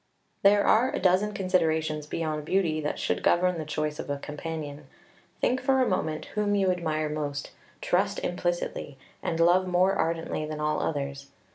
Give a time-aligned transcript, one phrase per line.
[0.41, 4.87] There are a dozen considerations beyond beauty that should govern the choice of a companion.
[5.41, 10.59] Think for a moment whom you admire most, trust implicitly, and love more ardently than
[10.59, 11.27] all others.